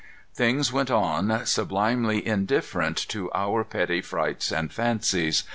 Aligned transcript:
Things 0.33 0.73
went 0.73 0.89
on, 0.89 1.45
sublimely 1.45 2.25
indifferent 2.25 2.97
to 3.09 3.31
our 3.35 3.63
petty 3.63 4.01
frights 4.01 4.51
and 4.51 4.73
fancies. 4.73 5.43